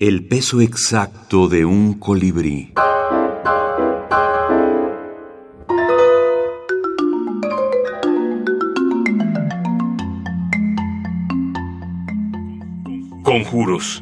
El 0.00 0.24
peso 0.28 0.60
exacto 0.60 1.48
de 1.48 1.64
un 1.64 1.94
colibrí. 1.94 2.72
Conjuros. 13.24 14.00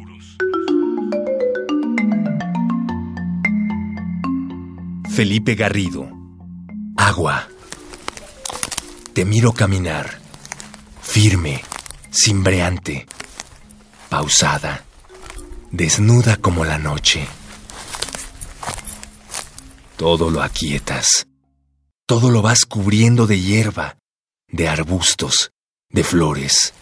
Felipe 5.09 5.55
Garrido. 5.55 6.07
Agua. 6.95 7.47
Te 9.13 9.25
miro 9.25 9.51
caminar. 9.51 10.19
Firme, 11.01 11.63
cimbreante, 12.11 13.07
pausada, 14.09 14.86
desnuda 15.71 16.37
como 16.37 16.65
la 16.65 16.77
noche. 16.77 17.27
Todo 19.97 20.29
lo 20.29 20.41
aquietas. 20.41 21.27
Todo 22.05 22.31
lo 22.31 22.41
vas 22.41 22.65
cubriendo 22.65 23.27
de 23.27 23.41
hierba, 23.41 23.97
de 24.47 24.69
arbustos, 24.69 25.51
de 25.89 26.03
flores. 26.03 26.73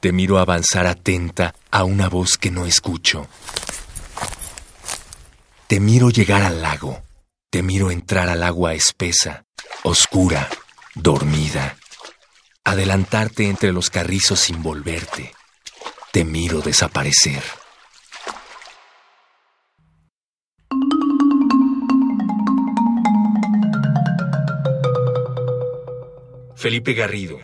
Te 0.00 0.12
miro 0.12 0.38
avanzar 0.38 0.86
atenta 0.86 1.54
a 1.70 1.84
una 1.84 2.08
voz 2.08 2.38
que 2.38 2.50
no 2.50 2.64
escucho. 2.64 3.28
Te 5.66 5.80
miro 5.80 6.10
llegar 6.10 6.42
al 6.42 6.62
lago. 6.62 7.02
Te 7.50 7.62
miro 7.62 7.90
entrar 7.90 8.28
al 8.28 8.42
agua 8.42 8.74
espesa, 8.74 9.44
oscura, 9.82 10.48
dormida. 10.94 11.76
Adelantarte 12.64 13.48
entre 13.48 13.72
los 13.72 13.90
carrizos 13.90 14.40
sin 14.40 14.62
volverte. 14.62 15.35
Te 16.16 16.24
miro 16.24 16.62
desaparecer. 16.62 17.42
Felipe 26.54 26.94
Garrido, 26.94 27.38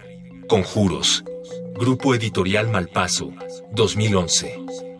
Conjuros, 0.48 1.22
Grupo 1.74 2.14
Editorial 2.14 2.68
Malpaso, 2.68 3.34
2011. 3.72 4.91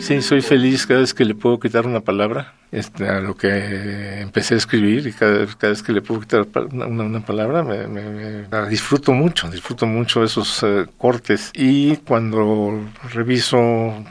Sí, 0.00 0.22
soy 0.22 0.42
feliz 0.42 0.86
cada 0.86 1.00
vez 1.00 1.12
que 1.12 1.24
le 1.24 1.34
puedo 1.34 1.58
quitar 1.58 1.86
una 1.86 2.00
palabra 2.00 2.54
este, 2.70 3.08
a 3.08 3.20
lo 3.20 3.36
que 3.36 4.20
empecé 4.20 4.54
a 4.54 4.56
escribir 4.56 5.06
y 5.06 5.12
cada, 5.12 5.44
vez 5.44 5.82
que 5.82 5.92
le 5.92 6.00
puedo 6.02 6.20
quitar 6.20 6.46
una, 6.72 7.20
palabra 7.20 7.64
me, 7.64 8.46
disfruto 8.68 9.12
mucho, 9.12 9.50
disfruto 9.50 9.86
mucho 9.86 10.22
esos 10.22 10.62
eh, 10.62 10.86
cortes. 10.96 11.50
Y 11.52 11.96
cuando 11.98 12.80
reviso 13.12 14.04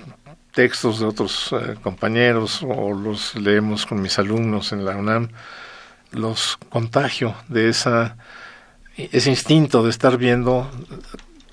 textos 0.54 1.00
de 1.00 1.06
otros 1.06 1.54
eh, 1.54 1.76
compañeros 1.82 2.62
o 2.64 2.94
los 2.94 3.36
leemos 3.36 3.86
con 3.86 4.02
mis 4.02 4.20
alumnos 4.20 4.74
en 4.74 4.84
la 4.84 4.98
UNAM, 4.98 5.30
los 6.12 6.58
contagio 6.70 7.34
de 7.48 7.70
esa 7.70 8.18
ese 8.98 9.30
instinto 9.30 9.84
de 9.84 9.92
estar 9.92 10.18
viendo 10.18 10.70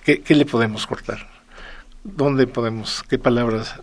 qué 0.04 0.22
le 0.28 0.46
podemos 0.46 0.86
cortar, 0.86 1.28
dónde 2.02 2.46
podemos, 2.46 3.02
qué 3.08 3.18
palabras 3.18 3.80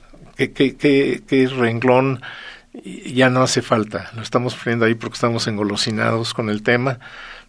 qué, 0.50 1.50
renglón 1.56 2.22
ya 3.06 3.30
no 3.30 3.44
hace 3.44 3.62
falta. 3.62 4.10
Lo 4.16 4.22
estamos 4.22 4.56
poniendo 4.56 4.86
ahí 4.86 4.96
porque 4.96 5.16
estamos 5.16 5.48
engolosinados 5.48 6.34
con 6.34 6.50
el 6.50 6.64
tema, 6.64 7.00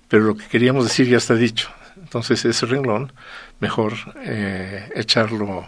pero 0.09 0.25
lo 0.25 0.37
que 0.37 0.47
queríamos 0.47 0.85
decir 0.85 1.09
ya 1.09 1.17
está 1.17 1.35
dicho. 1.35 1.71
Entonces 1.97 2.45
ese 2.45 2.67
renglón, 2.67 3.13
mejor 3.61 3.95
eh, 4.25 4.91
echarlo, 4.95 5.67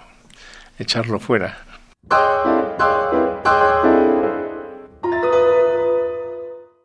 echarlo 0.79 1.19
fuera. 1.21 1.59